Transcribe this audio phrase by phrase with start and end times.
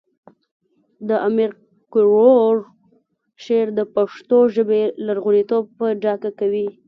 [1.09, 1.51] د امیر
[1.93, 2.55] کروړ
[3.43, 6.67] شعر د پښتو ژبې لرغونتوب په ډاګه کوي